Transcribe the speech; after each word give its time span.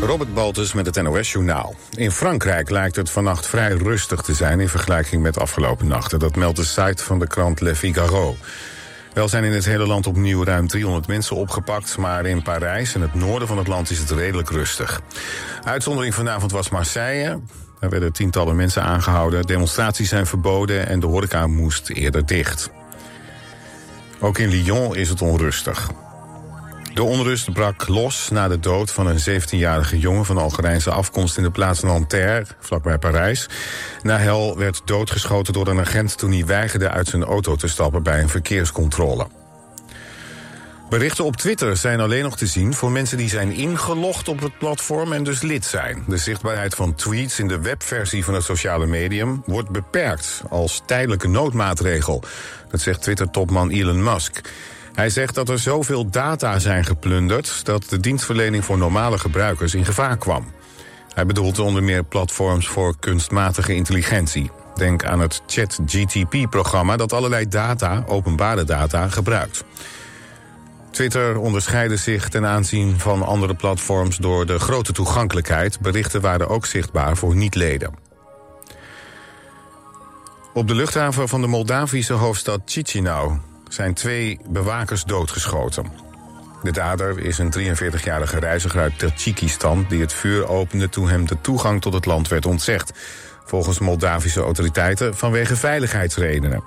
Robert 0.00 0.34
Baltus 0.34 0.72
met 0.72 0.86
het 0.86 1.02
NOS-journaal. 1.02 1.74
In 1.96 2.10
Frankrijk 2.10 2.70
lijkt 2.70 2.96
het 2.96 3.10
vannacht 3.10 3.46
vrij 3.46 3.72
rustig 3.72 4.20
te 4.20 4.34
zijn 4.34 4.60
in 4.60 4.68
vergelijking 4.68 5.22
met 5.22 5.38
afgelopen 5.38 5.86
nachten. 5.86 6.18
Dat 6.18 6.36
meldt 6.36 6.56
de 6.56 6.64
site 6.64 7.04
van 7.04 7.18
de 7.18 7.26
krant 7.26 7.60
Le 7.60 7.76
Figaro. 7.76 8.36
Wel 9.12 9.28
zijn 9.28 9.44
in 9.44 9.52
het 9.52 9.64
hele 9.64 9.86
land 9.86 10.06
opnieuw 10.06 10.44
ruim 10.44 10.68
300 10.68 11.06
mensen 11.06 11.36
opgepakt... 11.36 11.96
maar 11.96 12.26
in 12.26 12.42
Parijs 12.42 12.94
en 12.94 13.00
het 13.00 13.14
noorden 13.14 13.48
van 13.48 13.58
het 13.58 13.66
land 13.66 13.90
is 13.90 13.98
het 13.98 14.10
redelijk 14.10 14.50
rustig. 14.50 15.00
Uitzondering 15.64 16.14
vanavond 16.14 16.52
was 16.52 16.68
Marseille. 16.68 17.40
Daar 17.80 17.90
werden 17.90 18.12
tientallen 18.12 18.56
mensen 18.56 18.82
aangehouden. 18.82 19.46
Demonstraties 19.46 20.08
zijn 20.08 20.26
verboden 20.26 20.86
en 20.86 21.00
de 21.00 21.06
horeca 21.06 21.46
moest 21.46 21.88
eerder 21.88 22.26
dicht. 22.26 22.70
Ook 24.20 24.38
in 24.38 24.48
Lyon 24.48 24.96
is 24.96 25.08
het 25.08 25.22
onrustig. 25.22 25.90
De 26.94 27.02
onrust 27.02 27.52
brak 27.52 27.88
los 27.88 28.28
na 28.30 28.48
de 28.48 28.60
dood 28.60 28.90
van 28.90 29.06
een 29.06 29.42
17-jarige 29.42 29.98
jongen 29.98 30.24
van 30.24 30.38
Algerijnse 30.38 30.90
afkomst 30.90 31.36
in 31.36 31.42
de 31.42 31.50
plaats 31.50 31.80
Nanterre, 31.80 32.46
vlakbij 32.60 32.98
Parijs. 32.98 33.48
Nahel 34.02 34.58
werd 34.58 34.82
doodgeschoten 34.84 35.52
door 35.52 35.68
een 35.68 35.80
agent 35.80 36.18
toen 36.18 36.32
hij 36.32 36.46
weigerde 36.46 36.90
uit 36.90 37.08
zijn 37.08 37.24
auto 37.24 37.56
te 37.56 37.68
stappen 37.68 38.02
bij 38.02 38.20
een 38.20 38.28
verkeerscontrole. 38.28 39.26
Berichten 40.90 41.24
op 41.24 41.36
Twitter 41.36 41.76
zijn 41.76 42.00
alleen 42.00 42.22
nog 42.22 42.36
te 42.36 42.46
zien 42.46 42.74
voor 42.74 42.90
mensen 42.90 43.16
die 43.16 43.28
zijn 43.28 43.52
ingelogd 43.52 44.28
op 44.28 44.40
het 44.40 44.58
platform 44.58 45.12
en 45.12 45.24
dus 45.24 45.42
lid 45.42 45.64
zijn. 45.64 46.04
De 46.08 46.16
zichtbaarheid 46.16 46.74
van 46.74 46.94
tweets 46.94 47.38
in 47.38 47.48
de 47.48 47.60
webversie 47.60 48.24
van 48.24 48.34
het 48.34 48.44
sociale 48.44 48.86
medium 48.86 49.42
wordt 49.46 49.70
beperkt 49.70 50.42
als 50.48 50.82
tijdelijke 50.86 51.28
noodmaatregel. 51.28 52.22
Dat 52.70 52.80
zegt 52.80 53.02
Twitter-topman 53.02 53.70
Elon 53.70 54.02
Musk. 54.02 54.40
Hij 54.94 55.10
zegt 55.10 55.34
dat 55.34 55.48
er 55.48 55.58
zoveel 55.58 56.10
data 56.10 56.58
zijn 56.58 56.84
geplunderd 56.84 57.64
dat 57.64 57.88
de 57.88 58.00
dienstverlening 58.00 58.64
voor 58.64 58.78
normale 58.78 59.18
gebruikers 59.18 59.74
in 59.74 59.84
gevaar 59.84 60.16
kwam. 60.16 60.52
Hij 61.14 61.26
bedoelt 61.26 61.58
onder 61.58 61.82
meer 61.82 62.04
platforms 62.04 62.68
voor 62.68 62.94
kunstmatige 62.98 63.74
intelligentie. 63.74 64.50
Denk 64.74 65.04
aan 65.04 65.20
het 65.20 65.42
ChatGTP-programma 65.46 66.96
dat 66.96 67.12
allerlei 67.12 67.48
data, 67.48 68.04
openbare 68.06 68.64
data, 68.64 69.08
gebruikt. 69.08 69.64
Twitter 70.90 71.38
onderscheidde 71.38 71.96
zich 71.96 72.28
ten 72.28 72.46
aanzien 72.46 72.98
van 72.98 73.22
andere 73.22 73.54
platforms 73.54 74.16
door 74.16 74.46
de 74.46 74.58
grote 74.58 74.92
toegankelijkheid. 74.92 75.80
Berichten 75.80 76.20
waren 76.20 76.48
ook 76.48 76.66
zichtbaar 76.66 77.16
voor 77.16 77.36
niet-leden. 77.36 77.94
Op 80.54 80.68
de 80.68 80.74
luchthaven 80.74 81.28
van 81.28 81.40
de 81.40 81.46
Moldavische 81.46 82.12
hoofdstad 82.12 82.60
Chisinau 82.64 83.38
zijn 83.72 83.94
twee 83.94 84.38
bewakers 84.48 85.04
doodgeschoten. 85.04 85.92
De 86.62 86.72
dader 86.72 87.18
is 87.18 87.38
een 87.38 87.52
43-jarige 87.58 88.38
reiziger 88.38 88.80
uit 88.80 88.98
Tajikistan... 88.98 89.86
die 89.88 90.00
het 90.00 90.12
vuur 90.12 90.48
opende 90.48 90.88
toen 90.88 91.08
hem 91.08 91.26
de 91.26 91.40
toegang 91.40 91.80
tot 91.80 91.92
het 91.92 92.06
land 92.06 92.28
werd 92.28 92.46
ontzegd. 92.46 92.92
Volgens 93.44 93.78
Moldavische 93.78 94.40
autoriteiten 94.40 95.16
vanwege 95.16 95.56
veiligheidsredenen. 95.56 96.62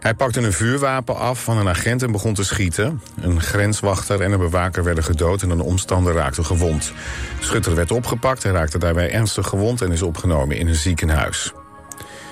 Hij 0.00 0.14
pakte 0.14 0.40
een 0.40 0.52
vuurwapen 0.52 1.16
af 1.16 1.44
van 1.44 1.58
een 1.58 1.68
agent 1.68 2.02
en 2.02 2.12
begon 2.12 2.34
te 2.34 2.44
schieten. 2.44 3.02
Een 3.20 3.40
grenswachter 3.40 4.20
en 4.20 4.32
een 4.32 4.38
bewaker 4.38 4.84
werden 4.84 5.04
gedood 5.04 5.42
en 5.42 5.50
een 5.50 5.60
omstander 5.60 6.14
raakte 6.14 6.44
gewond. 6.44 6.92
Schutter 7.40 7.74
werd 7.74 7.90
opgepakt, 7.90 8.42
hij 8.42 8.52
raakte 8.52 8.78
daarbij 8.78 9.12
ernstig 9.12 9.46
gewond... 9.46 9.80
en 9.80 9.92
is 9.92 10.02
opgenomen 10.02 10.56
in 10.56 10.68
een 10.68 10.74
ziekenhuis. 10.74 11.52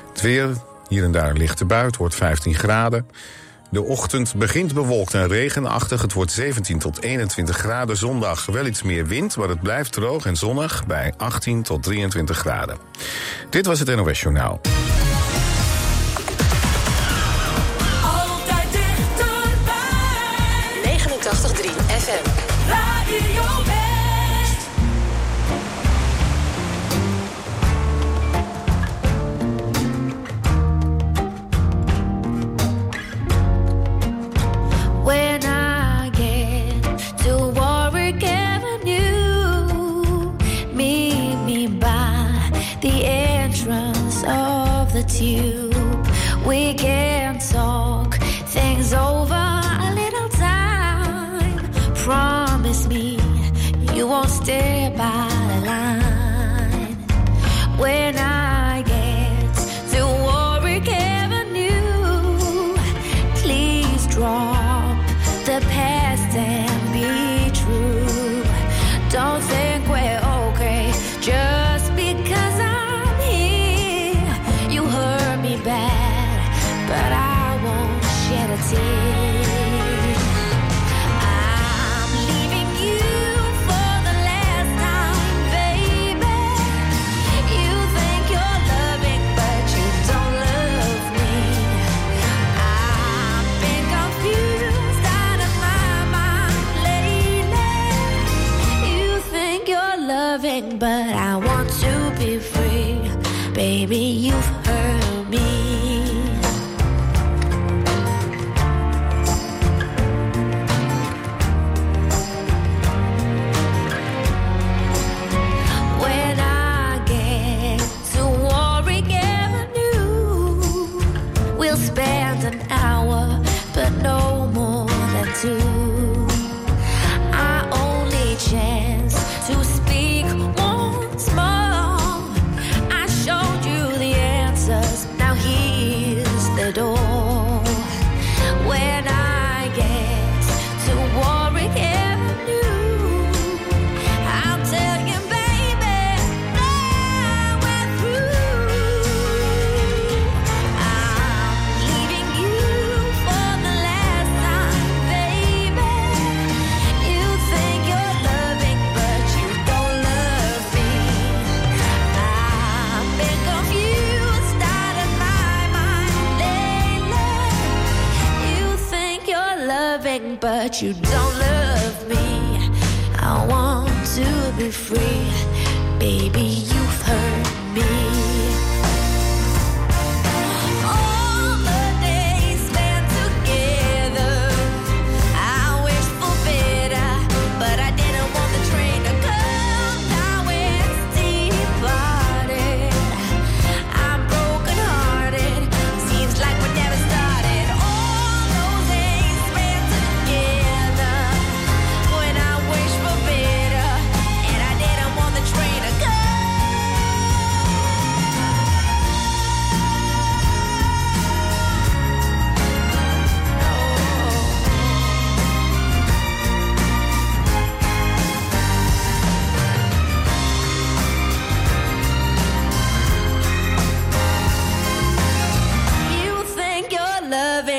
Het 0.08 0.20
weer, 0.20 0.48
hier 0.88 1.04
en 1.04 1.12
daar 1.12 1.32
lichte 1.32 1.64
buit, 1.64 1.96
wordt 1.96 2.14
15 2.14 2.54
graden. 2.54 3.06
De 3.70 3.82
ochtend 3.82 4.34
begint 4.34 4.74
bewolkt 4.74 5.14
en 5.14 5.28
regenachtig. 5.28 6.02
Het 6.02 6.12
wordt 6.12 6.32
17 6.32 6.78
tot 6.78 7.02
21 7.02 7.56
graden. 7.56 7.96
Zondag 7.96 8.46
wel 8.46 8.66
iets 8.66 8.82
meer 8.82 9.06
wind, 9.06 9.36
maar 9.36 9.48
het 9.48 9.60
blijft 9.60 9.92
droog 9.92 10.26
en 10.26 10.36
zonnig 10.36 10.86
bij 10.86 11.14
18 11.16 11.62
tot 11.62 11.82
23 11.82 12.38
graden. 12.38 12.78
Dit 13.50 13.66
was 13.66 13.78
het 13.78 13.96
NOS 13.96 14.20
Journaal. 14.20 14.60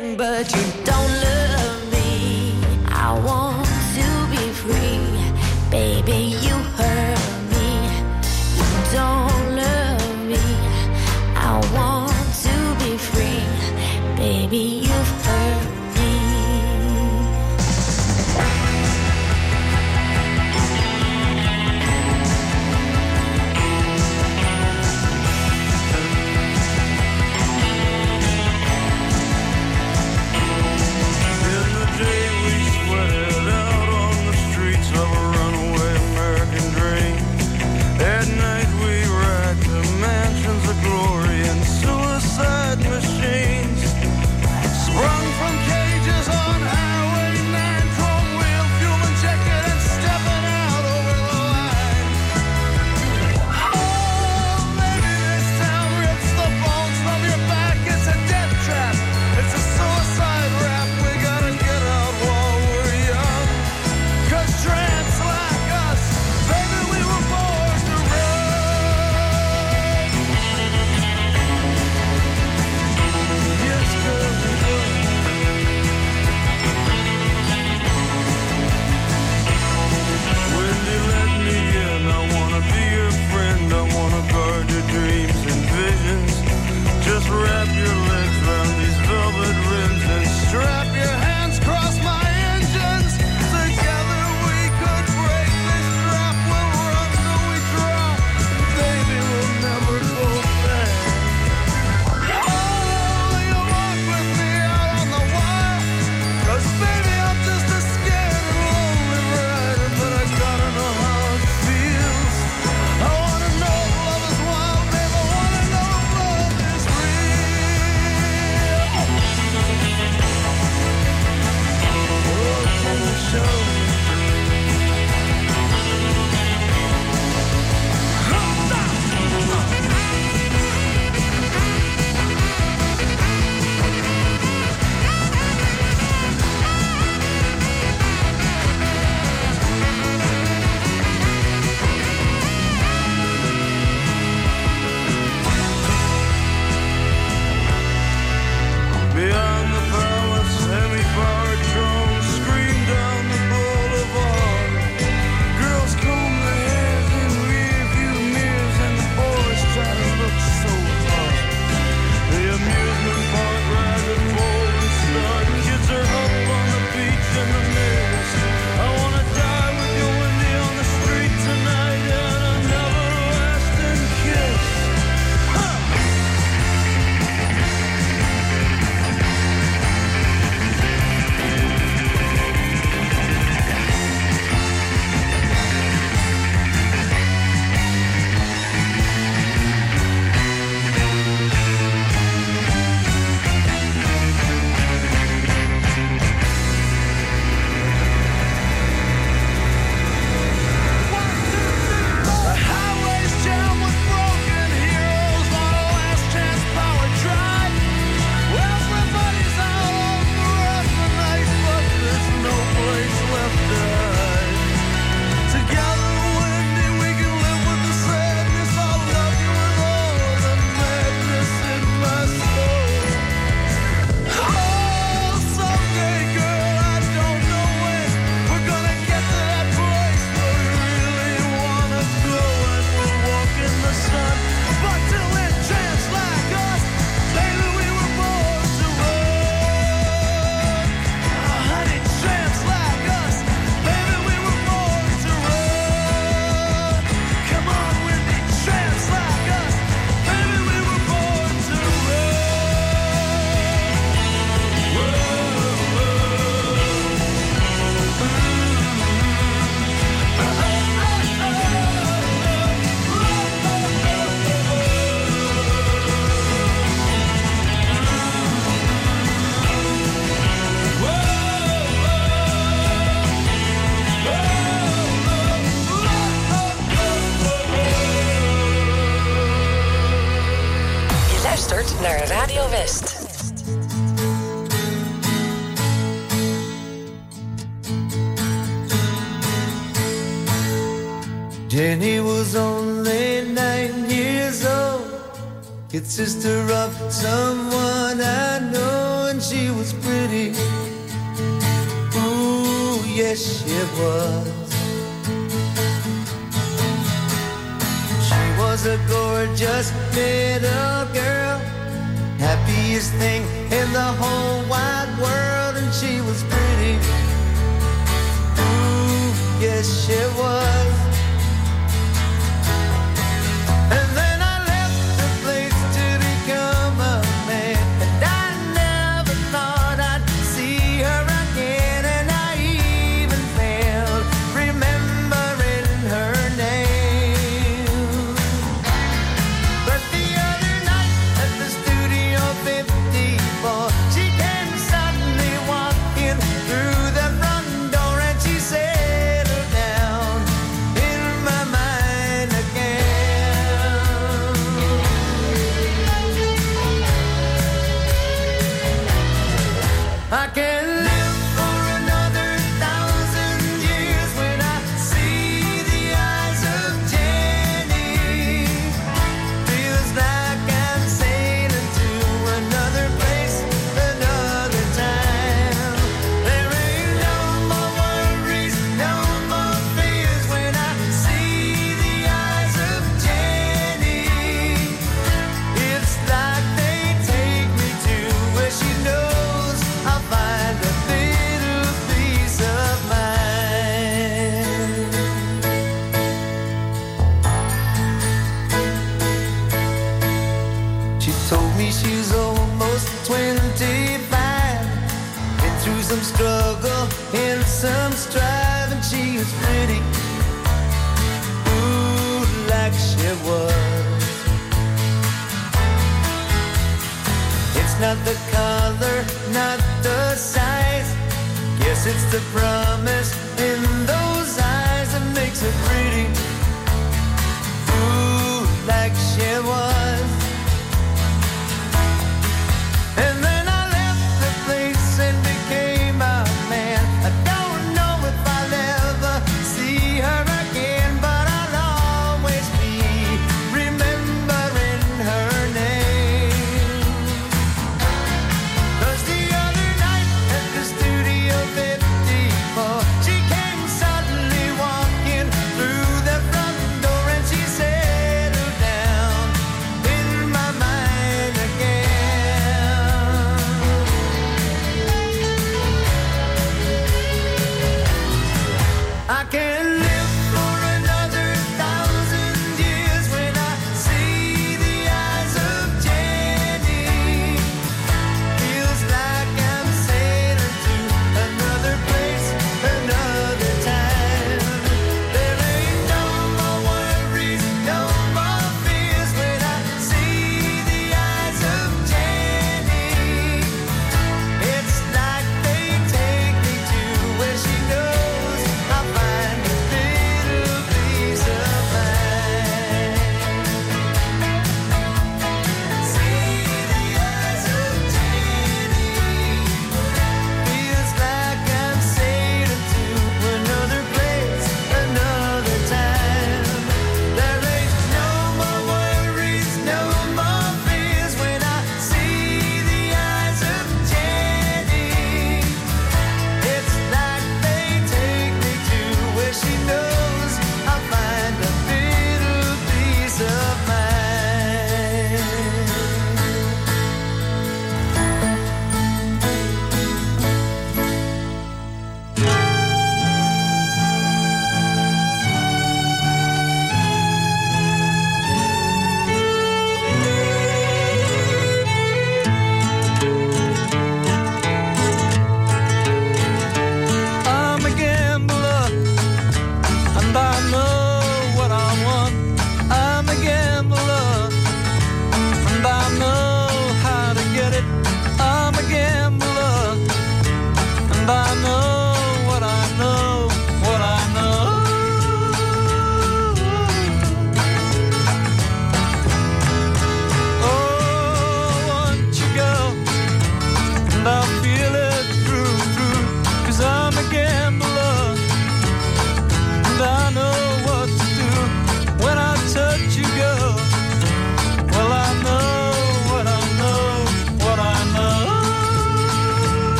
thing, 0.00 0.16
but 0.16 0.52
you 0.56 0.84
don't 0.84 1.33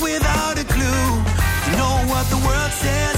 without 0.00 0.58
a 0.58 0.64
clue. 0.64 1.08
You 1.66 1.76
know 1.76 1.96
what 2.08 2.26
the 2.30 2.40
world 2.46 2.72
said. 2.72 3.15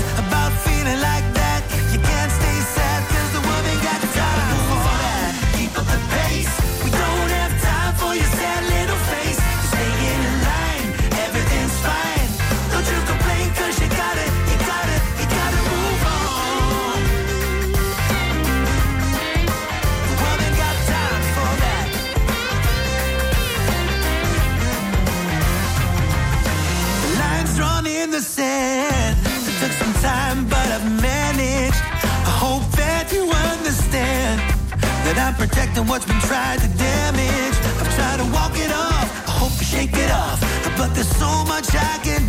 than 35.78 35.86
what's 35.86 36.04
been 36.04 36.20
tried 36.20 36.58
to 36.58 36.68
damage. 36.76 37.56
I've 37.80 37.94
tried 37.94 38.18
to 38.18 38.26
walk 38.34 38.54
it 38.58 38.72
off, 38.72 39.06
I 39.28 39.34
hope 39.42 39.54
to 39.58 39.64
shake 39.64 39.94
it 39.94 40.10
off. 40.10 40.38
But 40.76 40.94
there's 40.94 41.14
so 41.24 41.30
much 41.44 41.68
I 41.74 41.98
can 42.02 42.26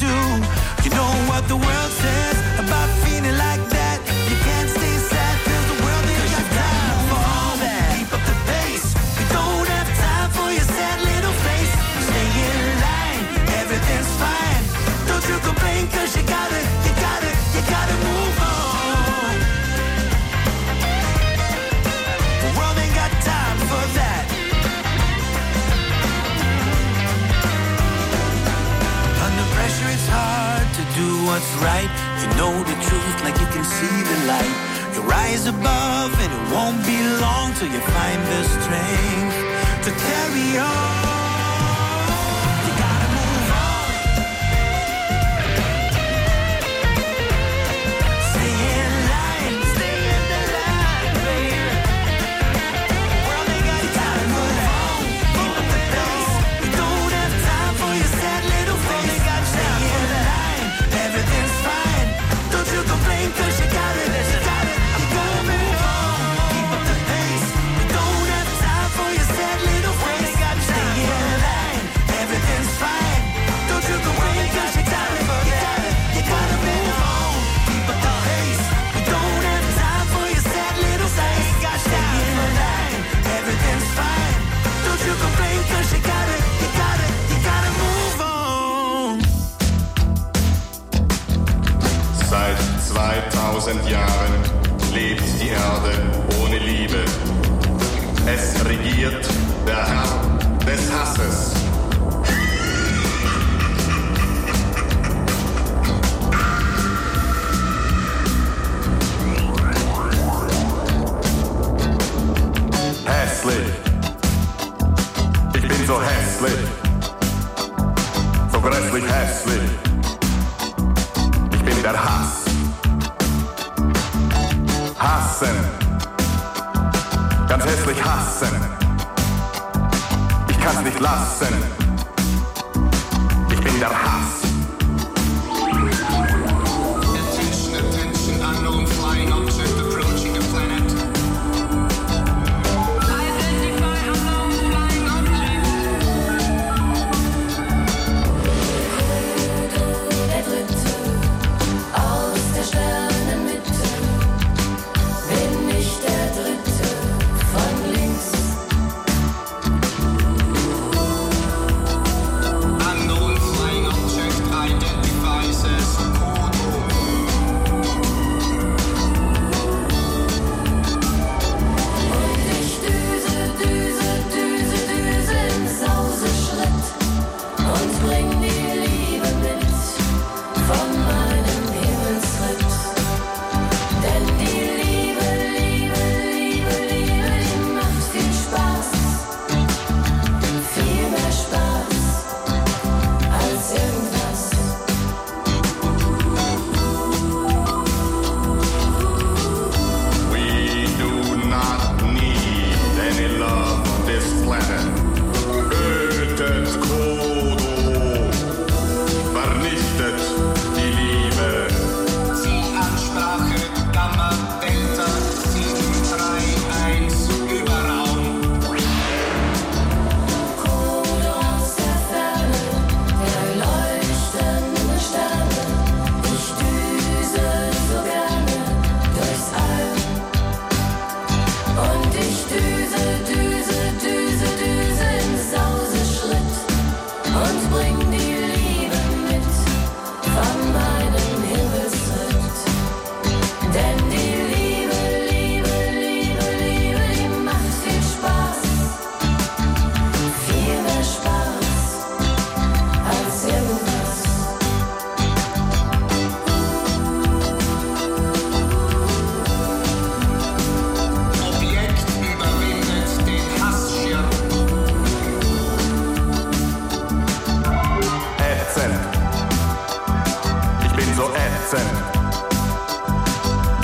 what's 31.39 31.56
right. 31.63 31.89
You 32.19 32.28
know 32.36 32.52
the 32.63 32.75
truth 32.84 33.17
like 33.23 33.39
you 33.39 33.47
can 33.47 33.63
see 33.63 33.97
the 34.12 34.17
light. 34.28 34.56
You 34.93 35.02
rise 35.04 35.47
above 35.47 36.12
and 36.19 36.32
it 36.38 36.54
won't 36.54 36.86
be 36.86 36.99
long 37.21 37.54
till 37.54 37.71
you 37.71 37.80
find 37.80 38.21
the 38.32 38.43
strength 38.43 39.38
to 39.86 39.91
carry 39.91 40.58
on. 40.60 41.09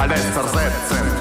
Алестер 0.05 0.45
Зетцин 0.53 1.14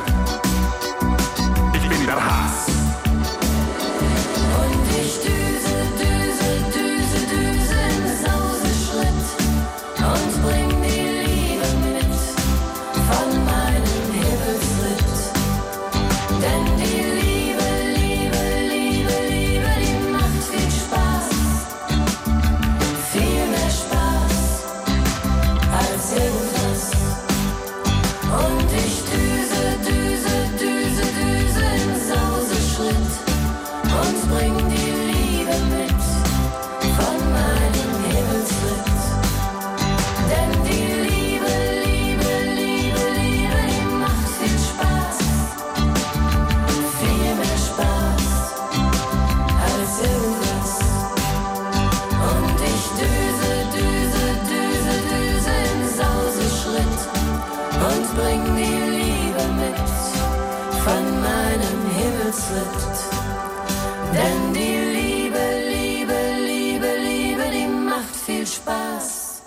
Denn 64.13 64.53
die 64.53 64.79
Liebe, 64.93 65.45
Liebe, 65.73 66.19
Liebe, 66.47 66.97
Liebe, 66.99 67.51
die 67.51 67.67
macht 67.67 68.17
viel 68.25 68.47
Spaß. 68.47 69.43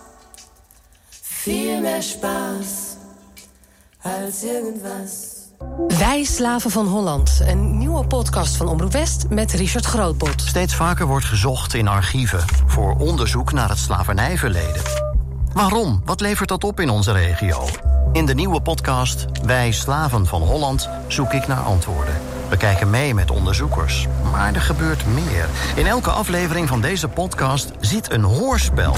Viel 1.21 1.81
mehr 1.81 2.01
Spaß 2.01 2.97
als 4.01 4.43
irgendwas. 4.43 5.35
Wij 5.87 6.23
Slaven 6.23 6.71
van 6.71 6.87
Holland, 6.87 7.41
een 7.47 7.77
nieuwe 7.77 8.07
podcast 8.07 8.55
van 8.55 8.67
Omroep 8.67 8.91
West 8.91 9.29
met 9.29 9.51
Richard 9.51 9.85
Grootbot. 9.85 10.41
Steeds 10.41 10.75
vaker 10.75 11.05
wordt 11.05 11.25
gezocht 11.25 11.73
in 11.73 11.87
archieven 11.87 12.43
voor 12.65 12.95
onderzoek 12.97 13.51
naar 13.51 13.69
het 13.69 13.77
slavernijverleden. 13.77 14.81
Waarom? 15.53 16.01
Wat 16.05 16.21
levert 16.21 16.49
dat 16.49 16.63
op 16.63 16.79
in 16.79 16.89
onze 16.89 17.11
regio? 17.11 17.65
In 18.11 18.25
de 18.25 18.33
nieuwe 18.33 18.61
podcast 18.61 19.25
Wij 19.43 19.71
Slaven 19.71 20.25
van 20.25 20.41
Holland 20.41 20.89
zoek 21.07 21.33
ik 21.33 21.47
naar 21.47 21.63
antwoorden. 21.63 22.36
We 22.49 22.57
kijken 22.57 22.89
mee 22.89 23.13
met 23.13 23.31
onderzoekers. 23.31 24.07
Maar 24.31 24.53
er 24.53 24.61
gebeurt 24.61 25.05
meer. 25.05 25.45
In 25.75 25.85
elke 25.85 26.09
aflevering 26.09 26.67
van 26.67 26.81
deze 26.81 27.07
podcast 27.07 27.71
zit 27.79 28.11
een 28.11 28.23
hoorspel. 28.23 28.95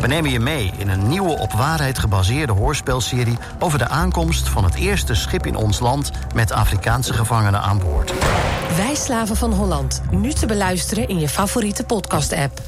We 0.00 0.06
nemen 0.06 0.30
je 0.30 0.40
mee 0.40 0.72
in 0.78 0.88
een 0.88 1.08
nieuwe 1.08 1.38
op 1.38 1.52
waarheid 1.52 1.98
gebaseerde 1.98 2.52
hoorspelserie 2.52 3.38
over 3.58 3.78
de 3.78 3.88
aankomst 3.88 4.48
van 4.48 4.64
het 4.64 4.74
eerste 4.74 5.14
schip 5.14 5.46
in 5.46 5.56
ons 5.56 5.80
land 5.80 6.10
met 6.34 6.52
Afrikaanse 6.52 7.12
gevangenen 7.12 7.60
aan 7.60 7.78
boord. 7.78 8.12
Wij 8.76 8.94
slaven 8.94 9.36
van 9.36 9.52
Holland, 9.52 10.02
nu 10.10 10.32
te 10.32 10.46
beluisteren 10.46 11.08
in 11.08 11.18
je 11.18 11.28
favoriete 11.28 11.84
podcast-app. 11.84 12.60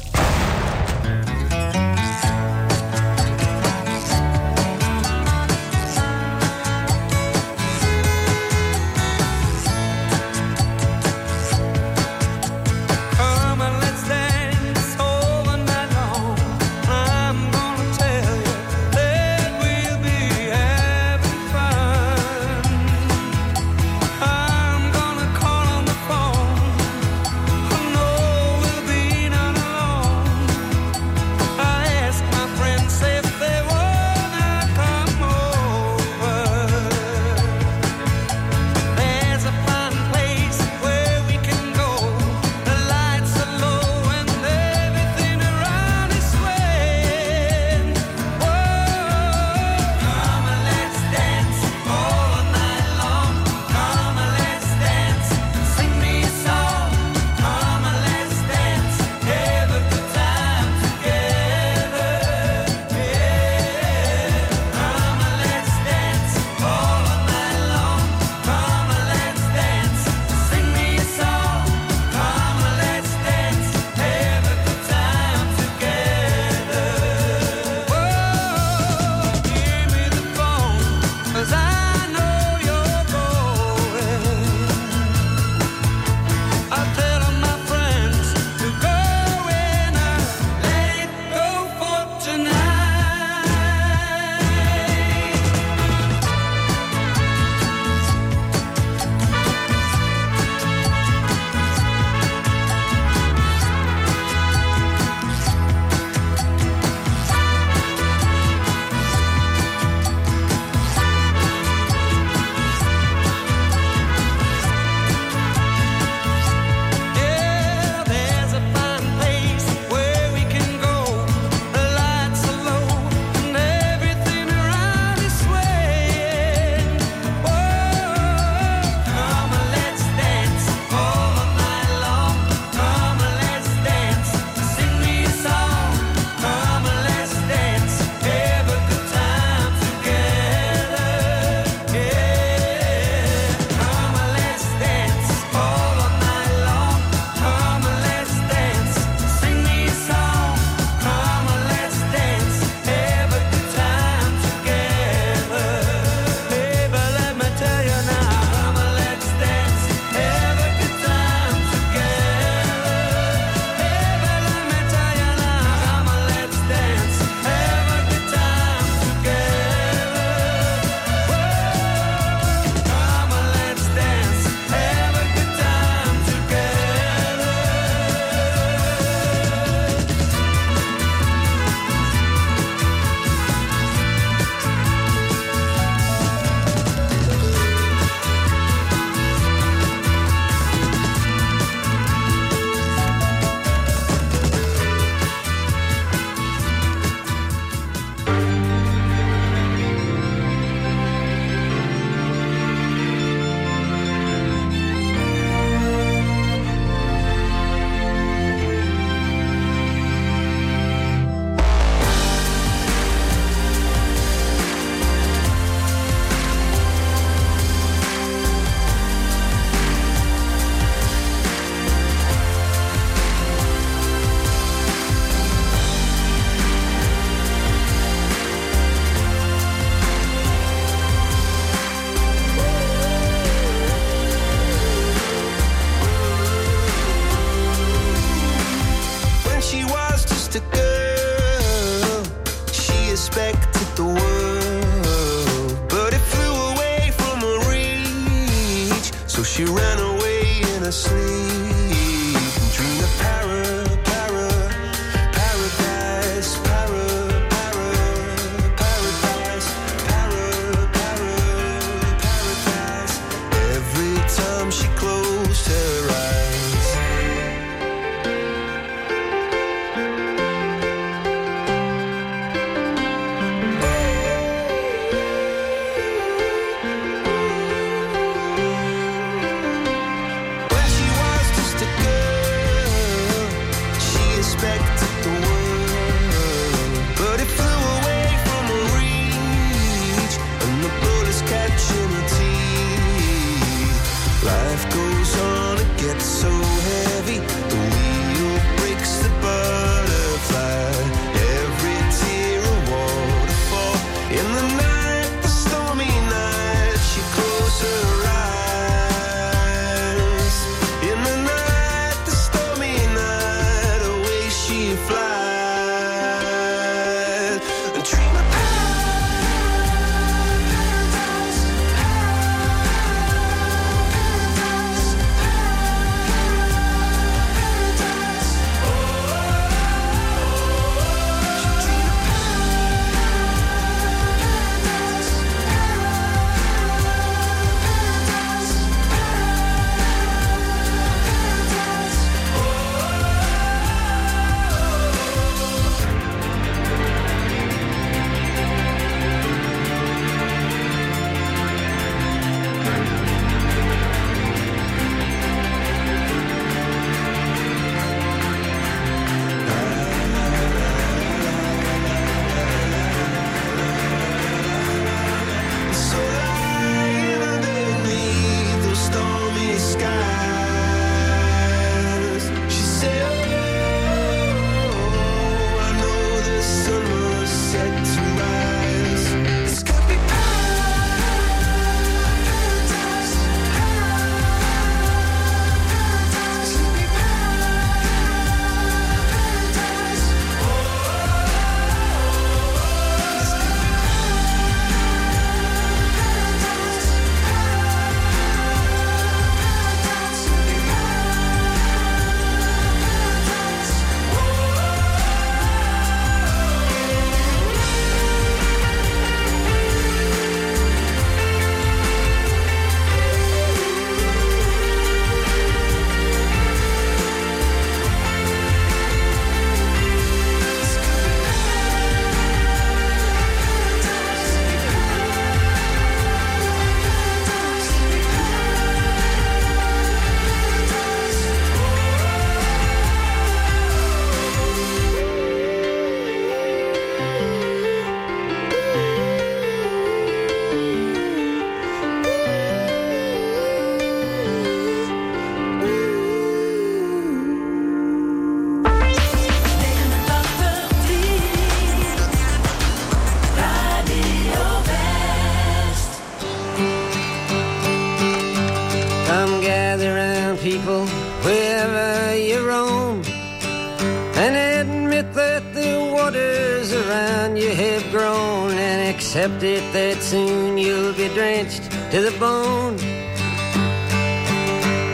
Accept 469.44 469.62
it 469.62 469.92
that 469.92 470.22
soon 470.22 470.78
you'll 470.78 471.12
be 471.12 471.28
drenched 471.28 471.82
to 472.10 472.22
the 472.22 472.34
bone. 472.38 472.96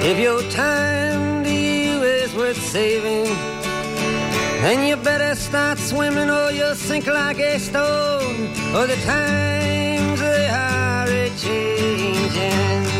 If 0.02 0.18
your 0.20 0.40
time 0.50 1.42
to 1.42 1.50
you 1.50 2.02
is 2.02 2.32
worth 2.36 2.56
saving, 2.56 3.34
then 4.62 4.86
you 4.86 4.94
better 5.02 5.34
start 5.34 5.78
swimming 5.78 6.30
or 6.30 6.52
you'll 6.52 6.76
sink 6.76 7.08
like 7.08 7.40
a 7.40 7.58
stone. 7.58 8.36
Or 8.76 8.86
the 8.86 9.00
times 9.04 10.20
they 10.20 10.48
are 10.48 11.08
a 11.08 11.28
changing. 11.36 12.99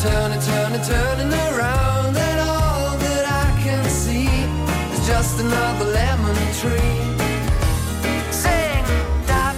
Turning, 0.00 0.40
turning, 0.40 0.82
turning, 0.82 1.32
around, 1.32 2.16
and 2.16 2.40
all 2.40 2.96
that 2.96 3.24
I 3.44 3.60
can 3.62 3.84
see 3.84 4.28
is 4.94 5.06
just 5.06 5.38
another 5.40 5.84
lemon 5.84 6.36
tree. 6.60 6.98
Sing, 8.32 8.84
da, 9.26 9.52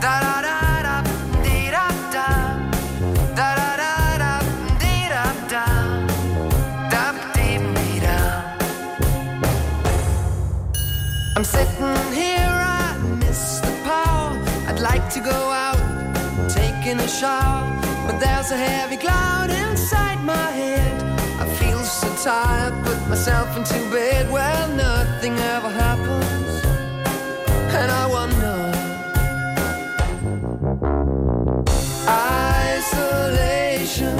da 0.00 0.14
da 0.46 0.82
da 0.86 1.02
dee 1.44 1.70
da 1.70 1.86
da, 2.16 2.28
da 3.38 3.48
da 3.56 3.70
da 3.82 3.92
da, 4.22 4.34
da 5.50 5.64
da, 6.90 7.04
da. 8.00 8.22
I'm 11.36 11.44
sitting 11.44 12.12
here, 12.12 12.50
I 12.50 12.98
miss 13.20 13.60
the 13.60 13.72
power. 13.84 14.32
I'd 14.68 14.80
like 14.80 15.08
to 15.14 15.20
go 15.20 15.38
out, 15.66 15.80
taking 16.50 16.98
a 16.98 17.08
shower, 17.08 17.71
but 18.12 18.20
there's 18.20 18.50
a 18.50 18.56
heavy 18.56 18.96
cloud 18.96 19.50
inside 19.50 20.22
my 20.24 20.50
head. 20.50 21.02
I 21.40 21.46
feel 21.54 21.82
so 21.82 22.08
tired, 22.22 22.74
put 22.84 23.08
myself 23.08 23.56
into 23.56 23.74
bed. 23.90 24.30
Well, 24.30 24.68
nothing 24.76 25.38
ever 25.38 25.70
happens, 25.70 26.64
and 27.80 27.90
I 27.90 28.06
wonder. 28.06 28.58
Isolation 32.76 34.18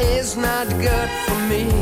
is 0.00 0.36
not 0.36 0.68
good 0.80 1.10
for 1.24 1.38
me. 1.50 1.81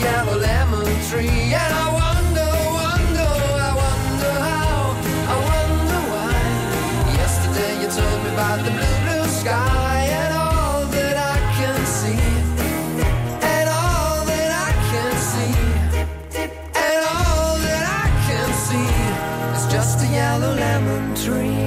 Yellow 0.00 0.38
lemon 0.38 0.86
tree. 1.08 1.54
And 1.62 1.72
I 1.84 1.86
wonder, 2.02 2.50
wonder, 2.80 3.30
I 3.68 3.72
wonder 3.82 4.32
how, 4.46 4.94
I 5.32 5.36
wonder 5.50 6.00
why. 6.12 6.38
Yesterday 7.22 7.72
you 7.82 7.88
told 7.98 8.18
me 8.24 8.30
about 8.36 8.58
the 8.64 8.70
blue, 8.70 8.98
blue 9.04 9.26
sky. 9.40 9.98
And 10.22 10.32
all 10.34 10.86
that 10.94 11.16
I 11.16 11.38
can 11.58 11.78
see. 11.98 12.22
And 13.54 13.66
all 13.68 14.24
that 14.30 14.50
I 14.68 14.70
can 14.90 15.12
see. 15.30 15.54
And 16.86 17.00
all 17.16 17.52
that 17.66 17.84
I 18.02 18.06
can 18.28 18.48
see 18.66 18.90
is 19.56 19.64
just 19.72 20.04
a 20.04 20.08
yellow 20.12 20.52
lemon 20.54 21.14
tree. 21.14 21.66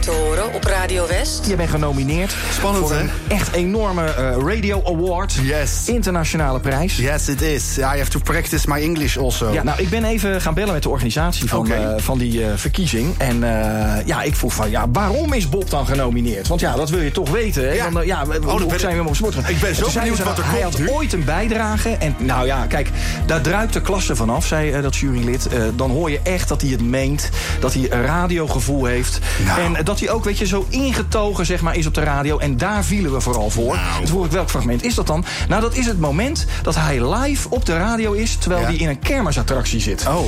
Te 0.00 0.10
horen 0.10 0.54
op 0.54 0.64
Radio 0.64 1.06
West. 1.06 1.46
Je 1.46 1.56
bent 1.56 1.70
genomineerd 1.70 2.34
Spannend, 2.52 2.86
voor 2.86 2.96
hè? 2.96 3.02
een 3.02 3.10
echt 3.28 3.52
enorme 3.52 4.04
eh, 4.04 4.36
Radio 4.46 4.82
Award. 4.84 5.32
Yes. 5.42 5.82
Internationale 5.86 6.60
prijs. 6.60 6.96
Yes, 6.96 7.28
it 7.28 7.42
is. 7.42 7.78
I 7.78 7.82
have 7.82 8.08
to 8.08 8.18
practice 8.24 8.68
my 8.68 8.80
English 8.82 9.16
also. 9.16 9.52
Ja, 9.52 9.62
nou, 9.62 9.80
ik 9.82 9.88
ben 9.88 10.04
even 10.04 10.40
gaan 10.40 10.54
bellen 10.54 10.72
met 10.72 10.82
de 10.82 10.88
organisatie 10.88 11.48
van, 11.48 11.70
eh, 11.72 11.88
van 11.96 12.18
die 12.18 12.44
eh, 12.44 12.52
verkiezing. 12.56 13.14
En 13.18 13.42
eh, 13.42 14.06
ja, 14.06 14.22
ik 14.22 14.36
vroeg 14.36 14.54
van, 14.54 14.70
ja, 14.70 14.86
waarom 14.92 15.32
is 15.32 15.48
Bob 15.48 15.70
dan 15.70 15.86
genomineerd? 15.86 16.48
Want 16.48 16.60
ja, 16.60 16.74
dat 16.76 16.90
wil 16.90 17.00
je 17.00 17.10
toch 17.10 17.30
weten. 17.30 17.62
Hè? 17.62 17.72
Ja. 17.72 17.90
Dan, 17.90 18.06
ja, 18.06 18.24
dan 18.24 18.44
hoe 18.60 18.66
ben 18.66 18.80
zijn 18.80 18.92
we 18.92 18.98
hem 18.98 19.06
op 19.06 19.16
sport? 19.16 19.34
ik 19.46 19.60
ben 19.60 19.68
En 19.68 19.74
zo 19.74 19.90
benieuwd 19.94 20.22
wat 20.22 20.38
er 20.38 20.44
Hij 20.50 20.60
komt 20.60 20.72
had 20.72 20.80
nu. 20.80 20.90
ooit 20.90 21.12
een 21.12 21.24
bijdrage. 21.24 21.88
En 21.88 22.14
nou 22.18 22.46
ja, 22.46 22.66
kijk, 22.66 22.88
daar 23.26 23.40
druipt 23.40 23.72
de 23.72 23.80
klasse 23.80 24.16
vanaf, 24.16 24.46
zei 24.46 24.82
dat 24.82 24.96
jurylid. 24.96 25.46
Eh, 25.48 25.62
dan 25.74 25.90
hoor 25.90 26.10
je 26.10 26.20
echt 26.22 26.48
dat 26.48 26.60
hij 26.60 26.70
het 26.70 26.82
meent. 26.82 27.28
Dat 27.60 27.72
hij 27.74 27.86
een 27.90 28.02
radiogevoel 28.04 28.84
heeft. 28.84 29.18
Nou. 29.46 29.60
En 29.60 29.83
dat 29.84 30.00
hij 30.00 30.10
ook, 30.10 30.24
weet 30.24 30.38
je, 30.38 30.46
zo 30.46 30.66
ingetogen 30.68 31.46
zeg 31.46 31.60
maar, 31.60 31.76
is 31.76 31.86
op 31.86 31.94
de 31.94 32.00
radio. 32.00 32.38
En 32.38 32.56
daar 32.56 32.84
vielen 32.84 33.12
we 33.12 33.20
vooral 33.20 33.50
voor. 33.50 33.74
Nou. 33.74 33.96
Toen 33.98 34.06
vroeg 34.06 34.24
ik, 34.24 34.30
welk 34.30 34.50
fragment 34.50 34.82
is 34.84 34.94
dat 34.94 35.06
dan? 35.06 35.24
Nou, 35.48 35.60
dat 35.60 35.74
is 35.74 35.86
het 35.86 36.00
moment 36.00 36.46
dat 36.62 36.74
hij 36.74 37.14
live 37.14 37.50
op 37.50 37.66
de 37.66 37.76
radio 37.76 38.12
is... 38.12 38.36
terwijl 38.36 38.60
Ja. 38.62 38.66
hij 38.66 38.76
in 38.76 38.88
een 38.88 38.98
kermisattractie 38.98 39.80
zit. 39.80 40.06
Oh. 40.08 40.24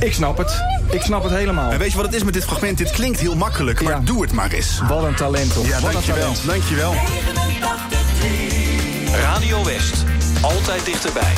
Ik 0.00 0.12
snap 0.12 0.38
het. 0.38 0.62
Ik 0.90 1.02
snap 1.02 1.22
het 1.22 1.32
helemaal. 1.32 1.70
En 1.70 1.78
weet 1.78 1.90
je 1.90 1.96
wat 1.96 2.06
het 2.06 2.14
is 2.14 2.24
met 2.24 2.34
dit 2.34 2.44
fragment? 2.44 2.78
Dit 2.78 2.90
klinkt 2.90 3.20
heel 3.20 3.36
makkelijk, 3.36 3.82
maar 3.82 3.92
Ja. 3.92 4.00
doe 4.04 4.22
het 4.22 4.32
maar 4.32 4.50
eens. 4.50 4.80
Wat 4.88 5.02
een 5.04 5.14
talent, 5.14 5.52
toch? 5.54 5.66
Ja, 5.66 5.74
Wat 5.80 5.84
een 5.84 5.92
dankjewel. 5.92 6.20
talent. 6.32 6.46
Dankjewel. 6.46 6.92
89.3 6.92 9.14
Radio 9.22 9.64
West. 9.64 10.04
Altijd 10.42 10.84
dichterbij. 10.84 11.34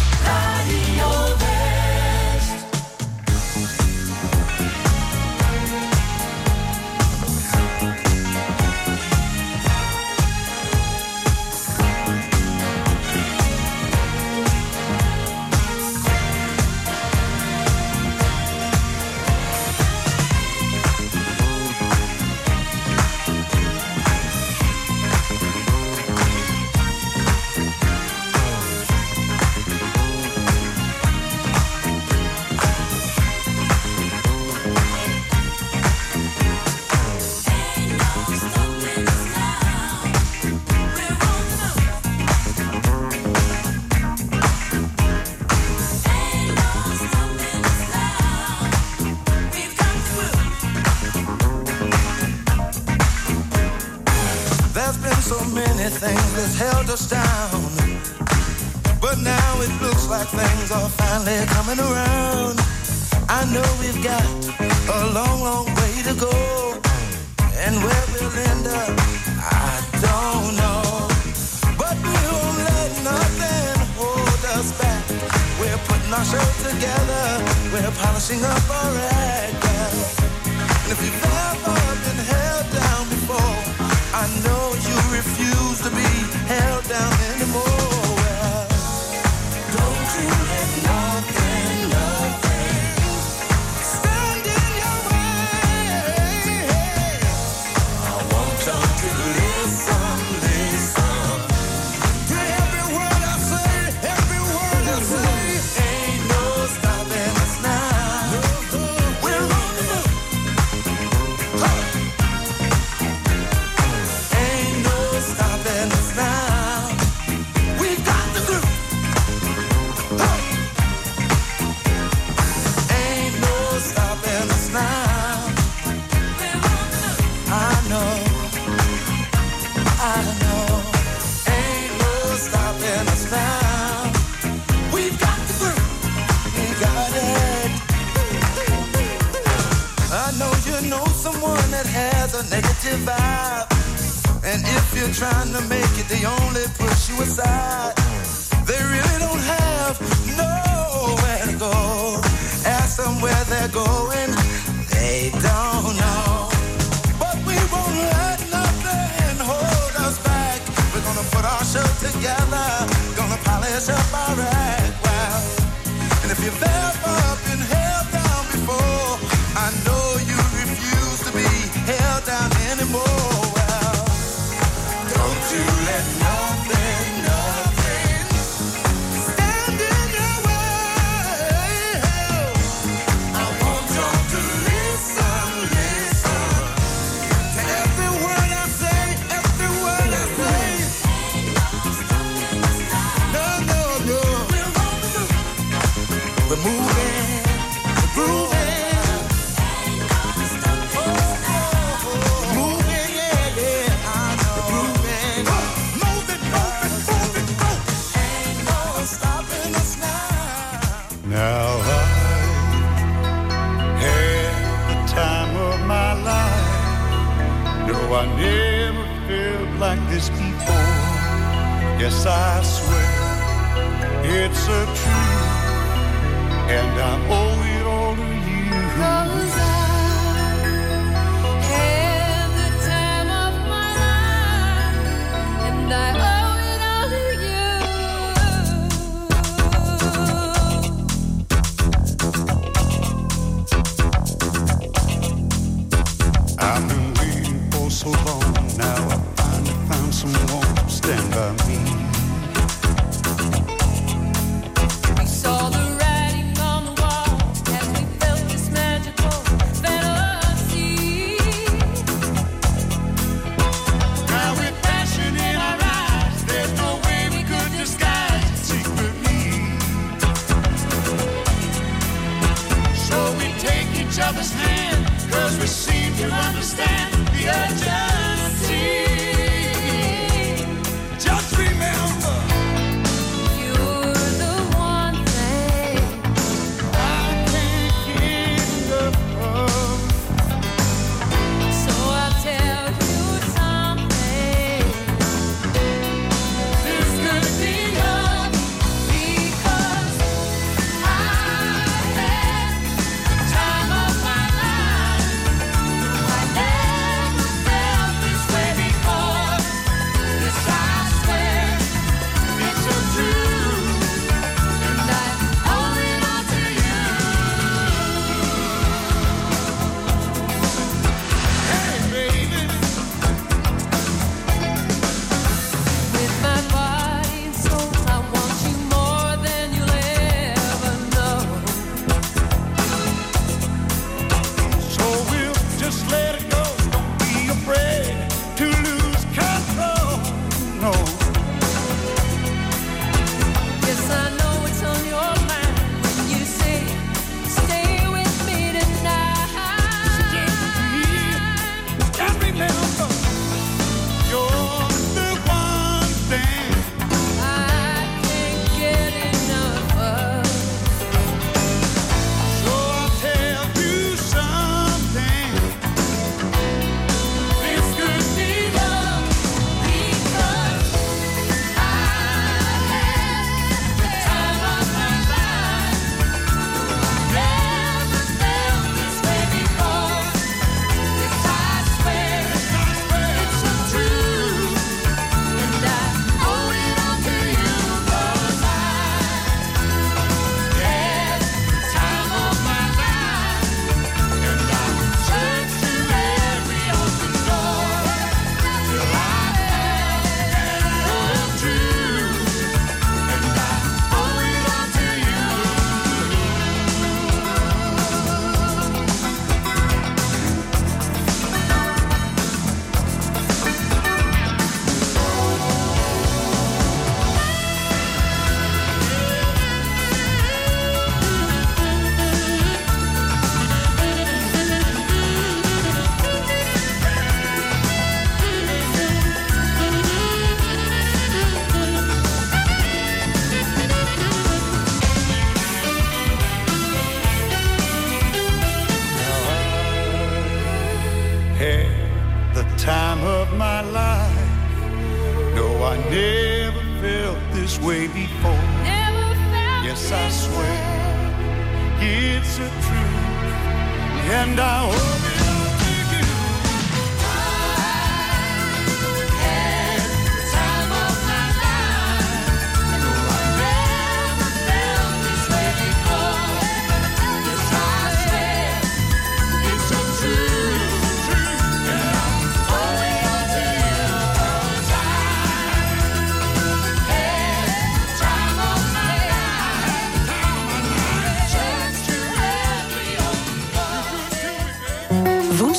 and 454.35 454.59
I'll. 454.59 455.14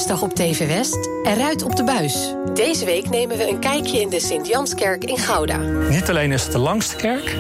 Op 0.06 0.34
TV 0.34 0.68
West 0.68 1.10
en 1.24 1.38
Ruit 1.38 1.64
op 1.64 1.76
de 1.76 1.84
Buis. 1.84 2.34
Deze 2.53 2.86
week 2.86 3.10
nemen 3.10 3.38
we 3.38 3.49
een 3.49 3.60
kijkje 3.60 4.01
in 4.01 4.10
de 4.10 4.20
Sint-Janskerk 4.20 5.03
in 5.03 5.18
Gouda. 5.18 5.58
Niet 5.89 6.10
alleen 6.10 6.32
is 6.32 6.43
het 6.43 6.51
de 6.51 6.58
langste 6.58 6.95
kerk, 6.95 7.36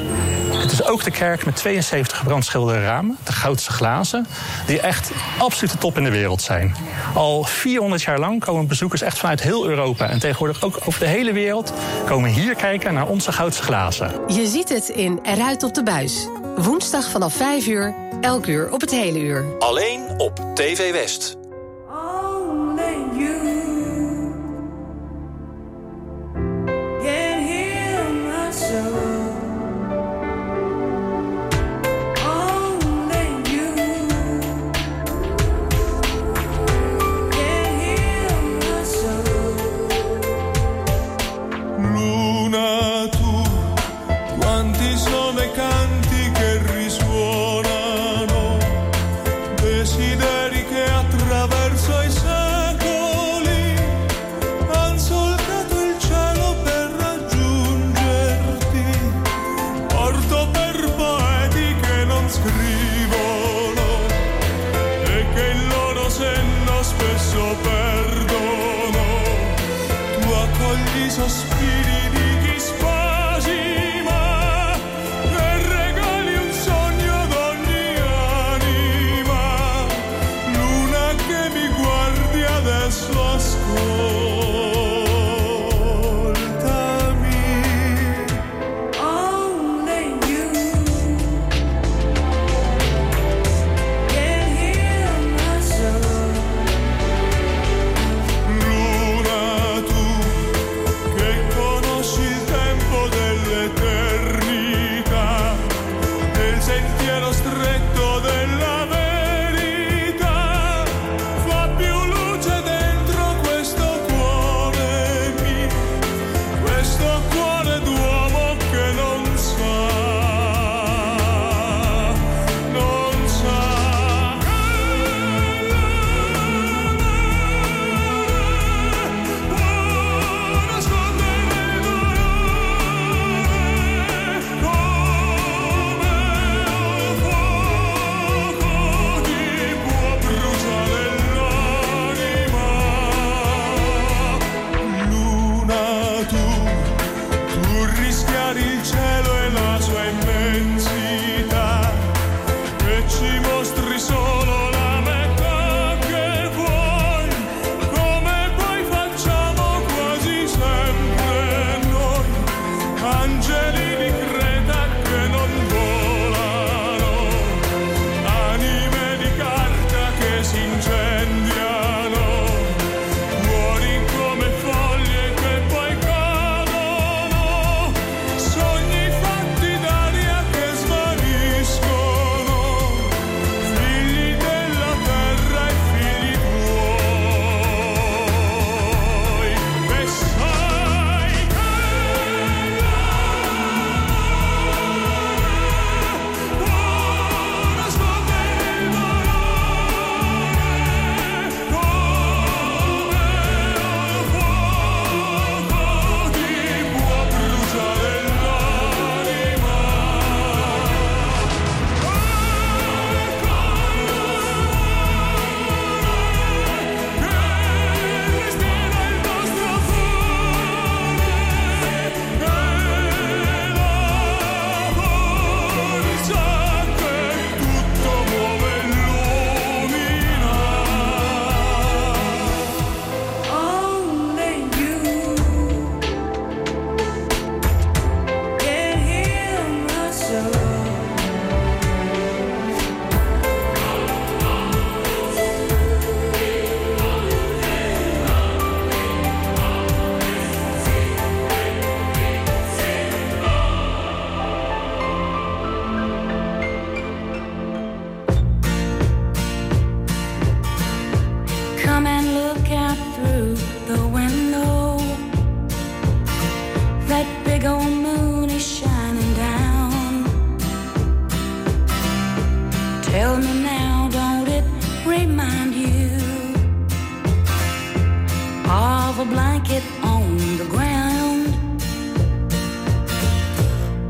het 0.51 0.71
is 0.71 0.83
ook 0.83 1.03
de 1.03 1.11
kerk 1.11 1.45
met 1.45 1.55
72 1.55 2.23
brandschilderen 2.23 2.81
ramen, 2.81 3.17
de 3.23 3.31
goudse 3.31 3.71
glazen, 3.71 4.27
die 4.67 4.79
echt 4.79 5.11
absoluut 5.37 5.71
de 5.71 5.77
top 5.77 5.97
in 5.97 6.03
de 6.03 6.09
wereld 6.09 6.41
zijn. 6.41 6.75
Al 7.13 7.43
400 7.43 8.01
jaar 8.01 8.19
lang 8.19 8.39
komen 8.39 8.67
bezoekers 8.67 9.01
echt 9.01 9.17
vanuit 9.17 9.41
heel 9.41 9.67
Europa 9.67 10.09
en 10.09 10.19
tegenwoordig 10.19 10.63
ook 10.63 10.77
over 10.85 10.99
de 10.99 11.07
hele 11.07 11.33
wereld 11.33 11.73
komen 12.05 12.29
hier 12.29 12.55
kijken 12.55 12.93
naar 12.93 13.07
onze 13.07 13.31
goudse 13.31 13.63
glazen. 13.63 14.11
Je 14.27 14.47
ziet 14.47 14.69
het 14.69 14.89
in 14.89 15.19
Eruit 15.23 15.63
op 15.63 15.73
de 15.73 15.83
Buis. 15.83 16.27
Woensdag 16.55 17.09
vanaf 17.09 17.33
5 17.33 17.67
uur, 17.67 17.95
elk 18.21 18.45
uur 18.45 18.71
op 18.71 18.81
het 18.81 18.91
hele 18.91 19.19
uur. 19.19 19.45
Alleen 19.59 20.13
op 20.17 20.39
TV 20.53 20.91
West. 20.91 21.44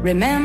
Remember 0.06 0.45